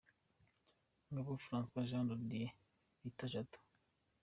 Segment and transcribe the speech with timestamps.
[1.11, 2.49] Ngabo Francois Jean de Dieu
[3.03, 3.57] bita Jado.